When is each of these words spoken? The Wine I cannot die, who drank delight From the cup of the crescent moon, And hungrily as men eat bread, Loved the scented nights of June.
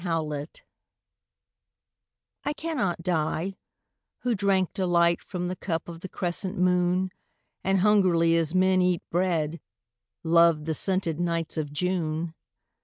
The 0.03 0.19
Wine 0.23 0.47
I 2.43 2.53
cannot 2.53 3.03
die, 3.03 3.53
who 4.21 4.33
drank 4.33 4.73
delight 4.73 5.21
From 5.21 5.47
the 5.47 5.55
cup 5.55 5.87
of 5.87 5.99
the 5.99 6.09
crescent 6.09 6.57
moon, 6.57 7.11
And 7.63 7.81
hungrily 7.81 8.35
as 8.35 8.55
men 8.55 8.81
eat 8.81 9.03
bread, 9.11 9.61
Loved 10.23 10.65
the 10.65 10.73
scented 10.73 11.19
nights 11.19 11.55
of 11.55 11.71
June. 11.71 12.33